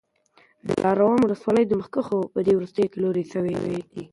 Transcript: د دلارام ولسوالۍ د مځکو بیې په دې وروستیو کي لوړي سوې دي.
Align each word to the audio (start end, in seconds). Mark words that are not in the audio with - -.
د 0.65 0.67
دلارام 0.77 1.17
ولسوالۍ 1.21 1.63
د 1.67 1.73
مځکو 1.79 2.01
بیې 2.11 2.31
په 2.33 2.39
دې 2.45 2.53
وروستیو 2.55 2.91
کي 2.91 2.97
لوړي 3.03 3.23
سوې 3.33 3.55
دي. 3.91 4.03